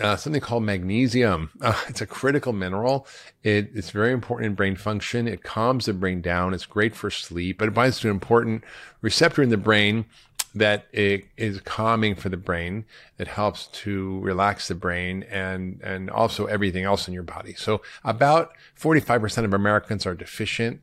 uh, 0.00 0.16
something 0.16 0.40
called 0.40 0.62
magnesium. 0.62 1.50
Uh, 1.60 1.78
it's 1.88 2.00
a 2.00 2.06
critical 2.06 2.52
mineral. 2.52 3.06
It, 3.42 3.70
it's 3.74 3.90
very 3.90 4.12
important 4.12 4.46
in 4.46 4.54
brain 4.54 4.76
function. 4.76 5.28
It 5.28 5.42
calms 5.42 5.86
the 5.86 5.92
brain 5.92 6.20
down. 6.20 6.54
It's 6.54 6.66
great 6.66 6.94
for 6.94 7.10
sleep. 7.10 7.58
But 7.58 7.68
it 7.68 7.74
binds 7.74 8.00
to 8.00 8.08
an 8.08 8.14
important 8.14 8.64
receptor 9.00 9.42
in 9.42 9.50
the 9.50 9.56
brain 9.56 10.06
that 10.54 10.86
it 10.92 11.24
is 11.36 11.60
calming 11.60 12.14
for 12.14 12.28
the 12.28 12.36
brain. 12.36 12.84
It 13.18 13.28
helps 13.28 13.66
to 13.68 14.20
relax 14.20 14.68
the 14.68 14.74
brain 14.74 15.24
and, 15.30 15.80
and 15.82 16.10
also 16.10 16.46
everything 16.46 16.84
else 16.84 17.08
in 17.08 17.14
your 17.14 17.22
body. 17.22 17.54
So 17.54 17.80
about 18.04 18.52
45% 18.78 19.44
of 19.44 19.54
Americans 19.54 20.06
are 20.06 20.14
deficient. 20.14 20.82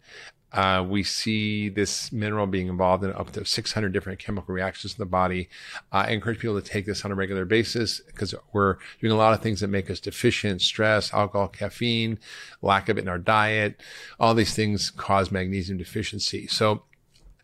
Uh, 0.52 0.86
we 0.88 1.04
see 1.04 1.70
this 1.70 2.12
mineral 2.12 2.48
being 2.48 2.68
involved 2.68 3.04
in 3.04 3.14
up 3.14 3.32
to 3.32 3.46
600 3.46 3.94
different 3.94 4.20
chemical 4.20 4.54
reactions 4.54 4.94
in 4.94 4.98
the 4.98 5.06
body. 5.06 5.50
Uh, 5.92 6.06
I 6.08 6.12
encourage 6.12 6.40
people 6.40 6.60
to 6.60 6.68
take 6.68 6.86
this 6.86 7.06
on 7.06 7.12
a 7.12 7.16
regular 7.16 7.46
basis 7.46 8.00
because 8.00 8.34
we're 8.52 8.78
doing 9.00 9.14
a 9.14 9.18
lot 9.18 9.34
of 9.34 9.42
things 9.42 9.60
that 9.60 9.68
make 9.68 9.90
us 9.90 10.00
deficient 10.00 10.62
stress, 10.62 11.14
alcohol, 11.14 11.48
caffeine, 11.48 12.20
lack 12.62 12.90
of 12.90 12.98
it 12.98 13.02
in 13.02 13.08
our 13.08 13.20
diet. 13.20 13.80
All 14.20 14.34
these 14.34 14.56
things 14.56 14.90
cause 14.90 15.32
magnesium 15.32 15.78
deficiency. 15.78 16.48
So 16.48 16.84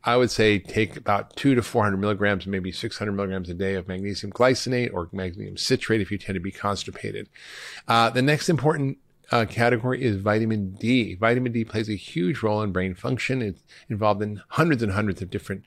I 0.05 0.17
would 0.17 0.29
say 0.29 0.59
take 0.59 0.95
about 0.95 1.35
two 1.35 1.55
to 1.55 1.63
400 1.63 1.97
milligrams, 1.97 2.45
maybe 2.45 2.71
600 2.71 3.11
milligrams 3.11 3.49
a 3.49 3.55
day 3.55 3.73
of 3.73 3.87
magnesium 3.87 4.31
glycinate 4.31 4.93
or 4.93 5.09
magnesium 5.11 5.57
citrate 5.57 5.99
if 5.99 6.11
you 6.11 6.19
tend 6.19 6.35
to 6.35 6.39
be 6.39 6.51
constipated. 6.51 7.27
Uh, 7.87 8.11
the 8.11 8.21
next 8.21 8.47
important 8.47 8.99
uh, 9.31 9.45
category 9.45 10.03
is 10.03 10.17
vitamin 10.17 10.71
D. 10.71 11.15
Vitamin 11.15 11.51
D 11.51 11.63
plays 11.63 11.89
a 11.89 11.95
huge 11.95 12.41
role 12.43 12.61
in 12.61 12.71
brain 12.71 12.93
function. 12.93 13.41
It's 13.41 13.63
involved 13.89 14.21
in 14.21 14.41
hundreds 14.49 14.83
and 14.83 14.91
hundreds 14.91 15.21
of 15.21 15.29
different 15.29 15.63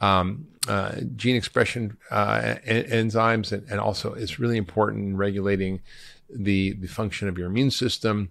um, 0.00 0.46
uh, 0.68 1.00
gene 1.16 1.36
expression 1.36 1.96
uh, 2.10 2.56
enzymes, 2.66 3.52
and, 3.52 3.68
and, 3.68 3.80
also 3.80 4.14
it's 4.14 4.38
really 4.38 4.56
important 4.56 5.04
in 5.04 5.16
regulating 5.16 5.80
the 6.30 6.72
the 6.74 6.86
function 6.86 7.28
of 7.28 7.36
your 7.36 7.48
immune 7.48 7.70
system 7.70 8.30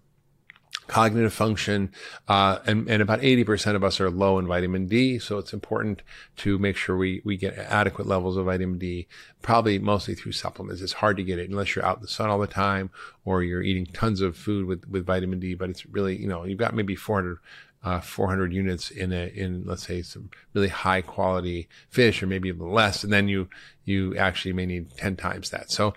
cognitive 0.91 1.31
function, 1.31 1.89
uh, 2.27 2.59
and, 2.65 2.89
and 2.89 3.01
about 3.01 3.21
80% 3.21 3.75
of 3.75 3.83
us 3.83 4.01
are 4.01 4.11
low 4.11 4.37
in 4.37 4.45
vitamin 4.45 4.87
D. 4.87 5.19
So 5.19 5.37
it's 5.37 5.53
important 5.53 6.01
to 6.37 6.59
make 6.59 6.75
sure 6.75 6.97
we, 6.97 7.21
we 7.23 7.37
get 7.37 7.57
adequate 7.57 8.07
levels 8.07 8.35
of 8.35 8.45
vitamin 8.45 8.77
D, 8.77 9.07
probably 9.41 9.79
mostly 9.79 10.15
through 10.15 10.33
supplements. 10.33 10.81
It's 10.81 10.91
hard 10.91 11.15
to 11.15 11.23
get 11.23 11.39
it 11.39 11.49
unless 11.49 11.75
you're 11.75 11.85
out 11.85 11.97
in 11.97 12.01
the 12.01 12.09
sun 12.09 12.29
all 12.29 12.39
the 12.39 12.45
time 12.45 12.89
or 13.23 13.41
you're 13.41 13.63
eating 13.63 13.85
tons 13.85 14.19
of 14.19 14.35
food 14.35 14.65
with, 14.65 14.85
with 14.89 15.05
vitamin 15.05 15.39
D, 15.39 15.53
but 15.55 15.69
it's 15.69 15.85
really, 15.85 16.17
you 16.17 16.27
know, 16.27 16.43
you've 16.43 16.59
got 16.59 16.75
maybe 16.75 16.97
400 16.97 17.39
uh, 17.83 17.99
400 17.99 18.53
units 18.53 18.91
in 18.91 19.11
a 19.11 19.31
in 19.33 19.63
let's 19.65 19.87
say 19.87 20.03
some 20.03 20.29
really 20.53 20.67
high 20.67 21.01
quality 21.01 21.67
fish 21.89 22.21
or 22.21 22.27
maybe 22.27 22.51
less 22.51 23.03
and 23.03 23.11
then 23.11 23.27
you 23.27 23.49
you 23.85 24.15
actually 24.17 24.53
may 24.53 24.67
need 24.67 24.95
10 24.97 25.15
times 25.15 25.49
that 25.49 25.71
so 25.71 25.91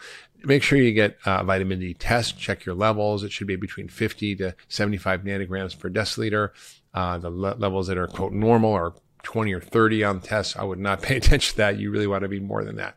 make 0.45 0.63
sure 0.63 0.79
you 0.79 0.93
get 0.93 1.17
a 1.27 1.45
vitamin 1.45 1.81
D 1.81 1.95
test, 1.95 2.39
check 2.39 2.65
your 2.65 2.75
levels. 2.75 3.25
It 3.25 3.33
should 3.33 3.47
be 3.47 3.57
between 3.57 3.89
50 3.89 4.37
to 4.37 4.55
75 4.69 5.23
nanograms 5.23 5.79
per 5.79 5.91
deciliter. 5.91 6.51
Uh, 6.93 7.19
the 7.19 7.31
le- 7.31 7.57
levels 7.57 7.89
that 7.89 7.99
are 7.99 8.07
quote 8.07 8.33
normal 8.33 8.73
are 8.73 8.95
20 9.25 9.53
or 9.53 9.61
30 9.61 10.05
on 10.05 10.21
tests. 10.21 10.57
I 10.57 10.63
would 10.63 10.79
not 10.79 11.03
pay 11.03 11.17
attention 11.17 11.53
to 11.53 11.57
that. 11.59 11.79
You 11.79 11.91
really 11.91 12.07
want 12.07 12.23
to 12.23 12.29
be 12.29 12.41
more 12.41 12.65
than 12.65 12.77
that. 12.77 12.97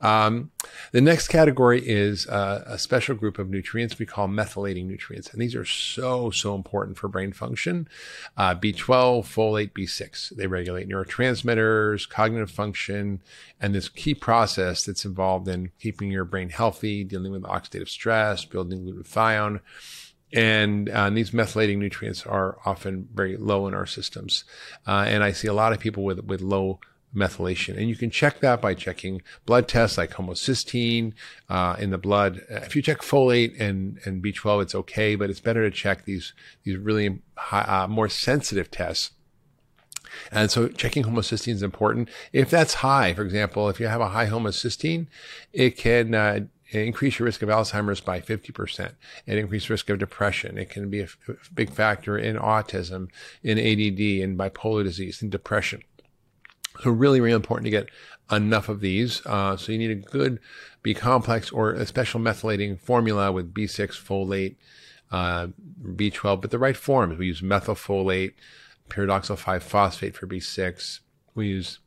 Um, 0.00 0.50
the 0.92 1.00
next 1.00 1.28
category 1.28 1.86
is 1.86 2.26
uh, 2.26 2.64
a 2.66 2.78
special 2.78 3.14
group 3.14 3.38
of 3.38 3.50
nutrients 3.50 3.98
we 3.98 4.06
call 4.06 4.28
methylating 4.28 4.86
nutrients. 4.86 5.32
And 5.32 5.40
these 5.42 5.54
are 5.54 5.64
so, 5.64 6.30
so 6.30 6.54
important 6.54 6.96
for 6.96 7.08
brain 7.08 7.32
function. 7.32 7.88
Uh, 8.36 8.54
B12, 8.54 9.24
folate, 9.24 9.72
B6. 9.72 10.30
They 10.36 10.46
regulate 10.46 10.88
neurotransmitters, 10.88 12.08
cognitive 12.08 12.50
function, 12.50 13.20
and 13.60 13.74
this 13.74 13.88
key 13.88 14.14
process 14.14 14.84
that's 14.84 15.04
involved 15.04 15.48
in 15.48 15.70
keeping 15.80 16.10
your 16.10 16.24
brain 16.24 16.50
healthy, 16.50 17.04
dealing 17.04 17.32
with 17.32 17.42
oxidative 17.42 17.88
stress, 17.88 18.44
building 18.44 18.84
glutathione. 18.84 19.60
And, 20.32 20.88
uh, 20.88 21.10
these 21.10 21.30
methylating 21.30 21.78
nutrients 21.78 22.26
are 22.26 22.58
often 22.64 23.08
very 23.14 23.36
low 23.36 23.68
in 23.68 23.74
our 23.74 23.86
systems. 23.86 24.44
Uh, 24.86 25.04
and 25.06 25.22
I 25.22 25.32
see 25.32 25.48
a 25.48 25.52
lot 25.52 25.72
of 25.72 25.78
people 25.78 26.02
with, 26.04 26.24
with 26.24 26.40
low 26.40 26.80
methylation. 27.14 27.76
And 27.76 27.88
you 27.88 27.96
can 27.96 28.10
check 28.10 28.40
that 28.40 28.60
by 28.60 28.74
checking 28.74 29.22
blood 29.46 29.68
tests 29.68 29.96
like 29.96 30.12
homocysteine 30.12 31.12
uh, 31.48 31.76
in 31.78 31.90
the 31.90 31.98
blood. 31.98 32.42
If 32.48 32.74
you 32.74 32.82
check 32.82 33.00
folate 33.00 33.58
and, 33.60 34.00
and 34.04 34.22
B12, 34.22 34.62
it's 34.62 34.74
okay, 34.74 35.14
but 35.14 35.30
it's 35.30 35.40
better 35.40 35.68
to 35.68 35.74
check 35.74 36.04
these, 36.04 36.32
these 36.64 36.76
really 36.76 37.20
high, 37.36 37.84
uh, 37.84 37.86
more 37.86 38.08
sensitive 38.08 38.70
tests. 38.70 39.12
And 40.30 40.50
so 40.50 40.68
checking 40.68 41.04
homocysteine 41.04 41.54
is 41.54 41.62
important. 41.62 42.08
If 42.32 42.50
that's 42.50 42.74
high, 42.74 43.14
for 43.14 43.22
example, 43.22 43.68
if 43.68 43.80
you 43.80 43.88
have 43.88 44.00
a 44.00 44.08
high 44.08 44.26
homocysteine, 44.26 45.06
it 45.52 45.76
can 45.76 46.14
uh, 46.14 46.40
increase 46.70 47.18
your 47.18 47.26
risk 47.26 47.42
of 47.42 47.48
Alzheimer's 47.48 48.00
by 48.00 48.20
50%. 48.20 48.92
It 49.26 49.38
increase 49.38 49.70
risk 49.70 49.90
of 49.90 49.98
depression. 49.98 50.58
It 50.58 50.70
can 50.70 50.90
be 50.90 51.00
a, 51.00 51.08
big 51.54 51.70
factor 51.70 52.16
in 52.16 52.36
autism, 52.36 53.08
in 53.42 53.58
ADD, 53.58 54.00
in 54.00 54.36
bipolar 54.36 54.84
disease, 54.84 55.22
in 55.22 55.30
depression. 55.30 55.82
So 56.82 56.90
really, 56.90 57.20
really 57.20 57.36
important 57.36 57.66
to 57.66 57.70
get 57.70 57.90
enough 58.30 58.68
of 58.68 58.80
these. 58.80 59.24
Uh, 59.26 59.56
so 59.56 59.72
you 59.72 59.78
need 59.78 59.90
a 59.90 59.94
good 59.94 60.40
B 60.82 60.94
complex 60.94 61.50
or 61.50 61.72
a 61.72 61.86
special 61.86 62.20
methylating 62.20 62.78
formula 62.78 63.30
with 63.30 63.54
B6 63.54 63.90
folate, 63.90 64.56
uh, 65.12 65.48
B12, 65.82 66.40
but 66.40 66.50
the 66.50 66.58
right 66.58 66.76
forms. 66.76 67.18
We 67.18 67.26
use 67.26 67.42
methylfolate, 67.42 68.34
pyridoxal 68.88 69.38
5 69.38 69.62
phosphate 69.62 70.16
for 70.16 70.26
B6. 70.26 71.00
We 71.34 71.48
use 71.48 71.78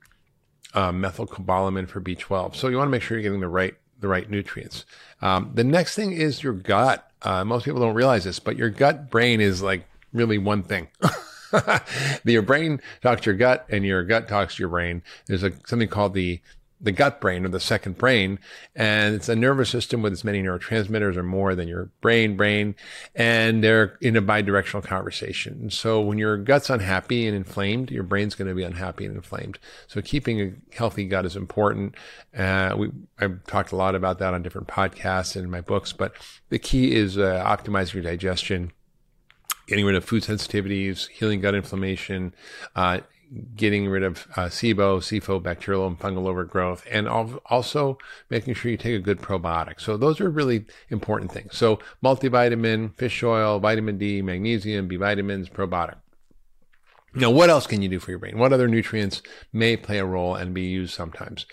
uh, 0.73 0.91
methylcobalamin 0.91 1.89
for 1.89 1.99
B12. 1.99 2.55
So 2.55 2.67
you 2.69 2.77
want 2.77 2.87
to 2.87 2.91
make 2.91 3.01
sure 3.01 3.17
you're 3.17 3.23
getting 3.23 3.41
the 3.41 3.47
right 3.47 3.75
the 3.99 4.07
right 4.07 4.29
nutrients. 4.29 4.85
Um, 5.21 5.51
the 5.53 5.63
next 5.63 5.95
thing 5.95 6.11
is 6.11 6.43
your 6.43 6.53
gut. 6.53 7.09
Uh, 7.21 7.43
most 7.43 7.65
people 7.65 7.81
don't 7.81 7.95
realize 7.95 8.23
this, 8.23 8.39
but 8.39 8.57
your 8.57 8.69
gut 8.69 9.09
brain 9.09 9.41
is 9.41 9.61
like 9.61 9.87
really 10.13 10.37
one 10.37 10.63
thing. 10.63 10.87
your 12.25 12.41
brain 12.41 12.79
talks 13.01 13.21
to 13.21 13.31
your 13.31 13.37
gut 13.37 13.65
and 13.69 13.85
your 13.85 14.03
gut 14.03 14.27
talks 14.27 14.55
to 14.55 14.63
your 14.63 14.69
brain. 14.69 15.01
There's 15.25 15.43
a, 15.43 15.51
something 15.65 15.87
called 15.87 16.13
the 16.13 16.39
the 16.79 16.91
gut 16.91 17.19
brain 17.19 17.43
or 17.43 17.49
the 17.49 17.59
second 17.59 17.97
brain. 17.97 18.39
And 18.75 19.15
it's 19.15 19.29
a 19.29 19.35
nervous 19.35 19.69
system 19.69 20.01
with 20.01 20.13
as 20.13 20.23
many 20.23 20.43
neurotransmitters 20.43 21.15
or 21.15 21.23
more 21.23 21.55
than 21.55 21.67
your 21.67 21.89
brain 22.01 22.37
brain. 22.37 22.75
And 23.15 23.63
they're 23.63 23.97
in 24.01 24.15
a 24.15 24.21
bidirectional 24.21 24.83
conversation. 24.83 25.57
And 25.61 25.73
so 25.73 26.01
when 26.01 26.17
your 26.17 26.37
gut's 26.37 26.69
unhappy 26.69 27.25
and 27.27 27.35
inflamed, 27.35 27.89
your 27.89 28.03
brain's 28.03 28.35
going 28.35 28.47
to 28.47 28.55
be 28.55 28.63
unhappy 28.63 29.05
and 29.05 29.15
inflamed. 29.15 29.57
So 29.87 30.01
keeping 30.01 30.41
a 30.41 30.75
healthy 30.75 31.05
gut 31.05 31.25
is 31.25 31.35
important. 31.35 31.95
Uh, 32.37 32.75
we, 32.77 32.91
I've 33.19 33.43
talked 33.45 33.71
a 33.71 33.75
lot 33.75 33.95
about 33.95 34.19
that 34.19 34.33
on 34.33 34.43
different 34.43 34.67
podcasts 34.67 35.35
and 35.35 35.45
in 35.45 35.51
my 35.51 35.61
books, 35.61 35.93
but 35.93 36.13
the 36.49 36.59
key 36.59 36.95
is 36.95 37.17
uh, 37.17 37.43
optimizing 37.45 37.95
your 37.95 38.03
digestion 38.03 38.71
getting 39.67 39.85
rid 39.85 39.95
of 39.95 40.05
food 40.05 40.23
sensitivities, 40.23 41.09
healing 41.09 41.41
gut 41.41 41.53
inflammation, 41.53 42.33
uh, 42.75 42.99
getting 43.55 43.89
rid 43.89 44.03
of 44.03 44.27
uh, 44.35 44.45
SIBO, 44.45 44.99
SIFO, 44.99 45.41
bacterial 45.41 45.87
and 45.87 45.99
fungal 45.99 46.27
overgrowth, 46.27 46.85
and 46.89 47.07
also 47.07 47.97
making 48.29 48.53
sure 48.53 48.71
you 48.71 48.77
take 48.77 48.95
a 48.95 48.99
good 48.99 49.19
probiotic. 49.19 49.81
So 49.81 49.97
those 49.97 50.21
are 50.21 50.29
really 50.29 50.65
important 50.89 51.31
things. 51.31 51.55
So 51.55 51.79
multivitamin, 52.03 52.95
fish 52.95 53.23
oil, 53.23 53.59
vitamin 53.59 53.97
D, 53.97 54.21
magnesium, 54.21 54.87
B 54.87 54.95
vitamins, 54.95 55.49
probiotic. 55.49 55.97
Now, 57.13 57.31
what 57.31 57.49
else 57.49 57.65
can 57.67 57.81
you 57.81 57.89
do 57.89 57.99
for 57.99 58.11
your 58.11 58.19
brain? 58.19 58.37
What 58.37 58.53
other 58.53 58.67
nutrients 58.67 59.21
may 59.51 59.75
play 59.75 59.97
a 59.97 60.05
role 60.05 60.35
and 60.35 60.53
be 60.53 60.63
used 60.63 60.93
sometimes? 60.93 61.45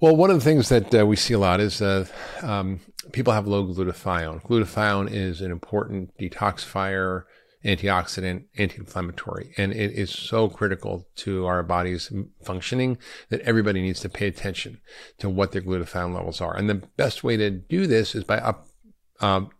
Well, 0.00 0.16
one 0.16 0.30
of 0.30 0.38
the 0.38 0.44
things 0.44 0.68
that 0.68 0.94
uh, 0.94 1.06
we 1.06 1.16
see 1.16 1.32
a 1.32 1.38
lot 1.38 1.60
is 1.60 1.80
uh, 1.80 2.06
um, 2.42 2.80
people 3.12 3.32
have 3.32 3.46
low 3.46 3.64
glutathione. 3.64 4.42
Glutathione 4.42 5.10
is 5.10 5.40
an 5.40 5.50
important 5.52 6.16
detoxifier 6.18 7.22
antioxidant, 7.64 8.44
anti-inflammatory, 8.58 9.54
and 9.56 9.72
it 9.72 9.92
is 9.92 10.10
so 10.10 10.48
critical 10.48 11.06
to 11.16 11.46
our 11.46 11.62
body's 11.62 12.12
functioning 12.42 12.98
that 13.28 13.40
everybody 13.42 13.80
needs 13.80 14.00
to 14.00 14.08
pay 14.08 14.26
attention 14.26 14.80
to 15.18 15.28
what 15.28 15.52
their 15.52 15.62
glutathione 15.62 16.14
levels 16.14 16.40
are. 16.40 16.56
And 16.56 16.68
the 16.68 16.82
best 16.96 17.22
way 17.22 17.36
to 17.36 17.50
do 17.50 17.86
this 17.86 18.14
is 18.14 18.24
by 18.24 18.38
up 18.38 18.66
um, 19.20 19.50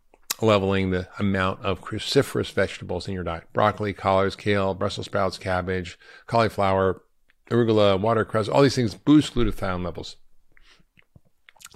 leveling 0.40 0.90
the 0.90 1.08
amount 1.18 1.64
of 1.64 1.80
cruciferous 1.80 2.52
vegetables 2.52 3.06
in 3.06 3.14
your 3.14 3.24
diet: 3.24 3.44
broccoli, 3.52 3.92
collards, 3.92 4.34
kale, 4.34 4.74
Brussels 4.74 5.06
sprouts, 5.06 5.38
cabbage, 5.38 5.98
cauliflower, 6.26 7.02
arugula, 7.50 8.00
watercress. 8.00 8.48
All 8.48 8.62
these 8.62 8.74
things 8.74 8.94
boost 8.94 9.34
glutathione 9.34 9.84
levels. 9.84 10.16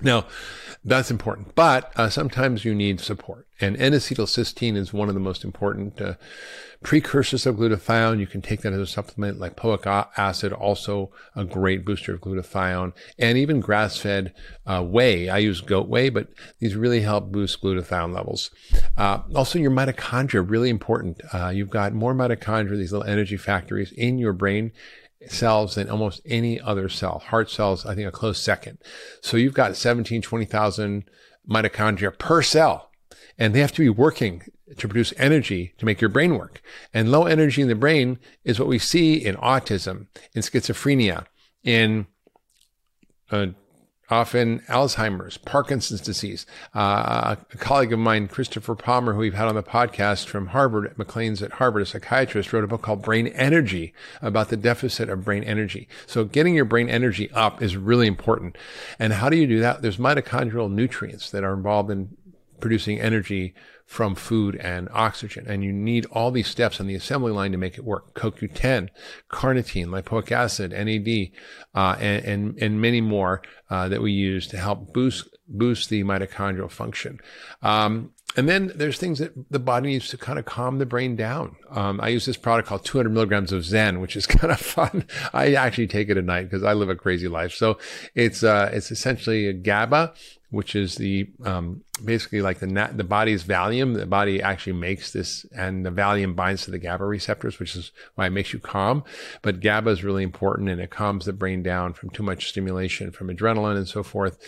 Now, 0.02 0.26
that's 0.84 1.10
important, 1.10 1.54
but 1.54 1.92
uh, 1.96 2.08
sometimes 2.10 2.64
you 2.64 2.74
need 2.74 3.00
support. 3.00 3.46
And 3.58 3.76
N-acetylcysteine 3.78 4.76
is 4.76 4.92
one 4.92 5.08
of 5.08 5.14
the 5.14 5.20
most 5.20 5.42
important 5.42 6.00
uh, 6.00 6.14
precursors 6.82 7.46
of 7.46 7.56
glutathione. 7.56 8.20
You 8.20 8.26
can 8.26 8.42
take 8.42 8.60
that 8.60 8.74
as 8.74 8.80
a 8.80 8.86
supplement, 8.86 9.40
lipoic 9.40 9.86
acid, 10.16 10.52
also 10.52 11.10
a 11.34 11.44
great 11.44 11.84
booster 11.84 12.14
of 12.14 12.20
glutathione, 12.20 12.92
and 13.18 13.38
even 13.38 13.60
grass-fed 13.60 14.34
uh, 14.66 14.84
whey. 14.84 15.30
I 15.30 15.38
use 15.38 15.62
goat 15.62 15.88
whey, 15.88 16.10
but 16.10 16.28
these 16.60 16.76
really 16.76 17.00
help 17.00 17.32
boost 17.32 17.62
glutathione 17.62 18.14
levels. 18.14 18.50
Uh, 18.96 19.22
also, 19.34 19.58
your 19.58 19.70
mitochondria 19.70 20.48
really 20.48 20.68
important. 20.68 21.22
Uh, 21.32 21.48
you've 21.48 21.70
got 21.70 21.94
more 21.94 22.14
mitochondria, 22.14 22.76
these 22.76 22.92
little 22.92 23.08
energy 23.08 23.38
factories 23.38 23.92
in 23.92 24.18
your 24.18 24.34
brain 24.34 24.72
cells 25.30 25.75
than 25.75 25.90
almost 25.90 26.21
any 26.26 26.61
other 26.61 26.88
cell. 26.88 27.18
Heart 27.18 27.50
cells, 27.50 27.87
I 27.87 27.95
think, 27.95 28.09
a 28.09 28.12
close 28.12 28.38
second. 28.38 28.78
So 29.21 29.37
you've 29.37 29.54
got 29.54 29.76
17, 29.76 30.23
20,000 30.23 31.04
mitochondria 31.49 32.18
per 32.18 32.42
cell, 32.42 32.90
and 33.38 33.54
they 33.54 33.61
have 33.61 33.73
to 33.73 33.83
be 33.83 33.88
working 33.88 34.42
to 34.76 34.88
produce 34.88 35.14
energy 35.16 35.75
to 35.78 35.87
make 35.87 36.00
your 36.00 36.11
brain 36.11 36.37
work. 36.37 36.61
And 36.92 37.11
low 37.11 37.25
energy 37.25 37.62
in 37.62 37.68
the 37.68 37.75
brain 37.75 38.18
is 38.45 38.59
what 38.59 38.68
we 38.68 38.78
see 38.78 39.14
in 39.14 39.37
autism, 39.37 40.09
in 40.35 40.42
schizophrenia, 40.42 41.26
in 41.62 42.06
uh, 43.30 43.49
often 44.10 44.60
Alzheimer's, 44.68 45.36
Parkinson's 45.36 46.00
disease. 46.00 46.46
Uh, 46.75 47.36
a 47.52 47.56
colleague 47.56 47.92
of 47.92 47.98
mine, 47.98 48.28
Christopher 48.28 48.75
Palmer, 48.75 49.12
who 49.12 49.20
we've 49.20 49.34
had 49.34 49.48
on 49.48 49.54
the 49.54 49.62
podcast 49.62 50.26
from 50.26 50.48
Harvard, 50.48 50.96
McLean's 50.96 51.42
at 51.42 51.52
Harvard, 51.52 51.82
a 51.82 51.86
psychiatrist, 51.86 52.52
wrote 52.52 52.64
a 52.64 52.68
book 52.68 52.82
called 52.82 53.02
Brain 53.02 53.26
Energy 53.28 53.92
about 54.22 54.48
the 54.48 54.56
deficit 54.56 55.08
of 55.08 55.25
brain 55.25 55.44
energy. 55.44 55.88
So 56.06 56.25
getting 56.25 56.54
your 56.54 56.64
brain 56.64 56.88
energy 56.88 57.30
up 57.32 57.62
is 57.62 57.76
really 57.76 58.06
important. 58.06 58.56
And 58.98 59.14
how 59.14 59.28
do 59.28 59.36
you 59.36 59.46
do 59.46 59.60
that? 59.60 59.82
There's 59.82 59.98
mitochondrial 59.98 60.70
nutrients 60.70 61.30
that 61.30 61.44
are 61.44 61.54
involved 61.54 61.90
in 61.90 62.16
producing 62.60 63.00
energy 63.00 63.54
from 63.86 64.16
food 64.16 64.56
and 64.56 64.88
oxygen. 64.92 65.46
And 65.48 65.62
you 65.62 65.72
need 65.72 66.06
all 66.06 66.32
these 66.32 66.48
steps 66.48 66.80
on 66.80 66.88
the 66.88 66.96
assembly 66.96 67.32
line 67.32 67.52
to 67.52 67.58
make 67.58 67.78
it 67.78 67.84
work. 67.84 68.14
CoQ10, 68.14 68.88
carnitine, 69.30 69.86
lipoic 69.86 70.32
acid, 70.32 70.72
NAD, 70.72 71.30
uh, 71.74 71.96
and, 72.00 72.24
and, 72.24 72.58
and, 72.58 72.80
many 72.80 73.00
more 73.00 73.42
uh, 73.70 73.88
that 73.88 74.02
we 74.02 74.10
use 74.10 74.48
to 74.48 74.58
help 74.58 74.92
boost 74.92 75.28
boost 75.48 75.88
the 75.88 76.02
mitochondrial 76.02 76.70
function. 76.70 77.20
Um, 77.62 78.10
and 78.36 78.48
then 78.48 78.72
there's 78.74 78.98
things 78.98 79.20
that 79.20 79.32
the 79.50 79.60
body 79.60 79.90
needs 79.90 80.08
to 80.08 80.18
kind 80.18 80.38
of 80.38 80.44
calm 80.44 80.78
the 80.78 80.84
brain 80.84 81.16
down. 81.16 81.56
Um, 81.70 82.00
I 82.02 82.08
use 82.08 82.26
this 82.26 82.36
product 82.36 82.68
called 82.68 82.84
200 82.84 83.08
milligrams 83.08 83.52
of 83.52 83.64
Zen, 83.64 84.00
which 84.00 84.16
is 84.16 84.26
kind 84.26 84.52
of 84.52 84.60
fun. 84.60 85.06
I 85.32 85.54
actually 85.54 85.86
take 85.86 86.10
it 86.10 86.16
at 86.16 86.24
night 86.24 86.50
because 86.50 86.64
I 86.64 86.74
live 86.74 86.88
a 86.88 86.96
crazy 86.96 87.28
life. 87.28 87.52
So 87.52 87.78
it's 88.14 88.42
uh, 88.42 88.70
it's 88.72 88.90
essentially 88.90 89.46
a 89.46 89.52
GABA 89.52 90.12
which 90.50 90.76
is 90.76 90.94
the 90.96 91.28
um, 91.44 91.82
basically 92.04 92.42
like 92.42 92.58
the 92.58 92.90
the 92.94 93.04
body's 93.04 93.44
Valium. 93.44 93.96
The 93.96 94.06
body 94.06 94.42
actually 94.42 94.74
makes 94.74 95.12
this, 95.12 95.46
and 95.56 95.84
the 95.84 95.90
Valium 95.90 96.36
binds 96.36 96.64
to 96.64 96.70
the 96.70 96.78
GABA 96.78 97.04
receptors, 97.04 97.58
which 97.58 97.74
is 97.74 97.92
why 98.14 98.26
it 98.26 98.30
makes 98.30 98.52
you 98.52 98.58
calm. 98.58 99.04
But 99.42 99.60
GABA 99.60 99.90
is 99.90 100.04
really 100.04 100.22
important, 100.22 100.68
and 100.68 100.80
it 100.80 100.90
calms 100.90 101.24
the 101.24 101.32
brain 101.32 101.62
down 101.62 101.94
from 101.94 102.10
too 102.10 102.22
much 102.22 102.48
stimulation 102.48 103.10
from 103.10 103.28
adrenaline 103.28 103.76
and 103.76 103.88
so 103.88 104.02
forth. 104.02 104.38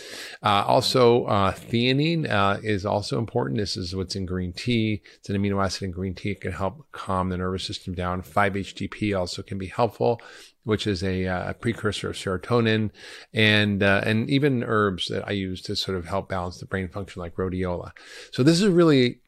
Uh, 0.43 0.63
also, 0.67 1.25
uh, 1.25 1.53
theanine 1.53 2.29
uh, 2.29 2.59
is 2.63 2.85
also 2.85 3.17
important. 3.17 3.57
This 3.57 3.77
is 3.77 3.95
what's 3.95 4.15
in 4.15 4.25
green 4.25 4.53
tea. 4.53 5.01
It's 5.15 5.29
an 5.29 5.37
amino 5.37 5.63
acid 5.63 5.83
in 5.83 5.91
green 5.91 6.15
tea. 6.15 6.31
It 6.31 6.41
can 6.41 6.51
help 6.51 6.85
calm 6.91 7.29
the 7.29 7.37
nervous 7.37 7.63
system 7.63 7.93
down. 7.93 8.21
5-HTP 8.21 9.17
also 9.17 9.41
can 9.41 9.57
be 9.57 9.67
helpful 9.67 10.21
which 10.69 10.85
is 10.85 11.03
a, 11.03 11.25
uh, 11.25 11.49
a 11.49 11.53
precursor 11.53 12.09
of 12.09 12.15
serotonin, 12.15 12.91
and 13.33 13.81
uh, 13.81 14.01
and 14.05 14.29
even 14.29 14.63
herbs 14.63 15.07
that 15.07 15.27
I 15.27 15.31
use 15.31 15.61
to 15.63 15.75
sort 15.75 15.97
of 15.97 16.05
help 16.05 16.29
balance 16.29 16.59
the 16.59 16.67
brain 16.67 16.87
function, 16.89 17.21
like 17.21 17.37
rhodiola. 17.39 17.91
So 18.31 18.43
this 18.43 18.61
is 18.61 18.67
really 18.67 19.19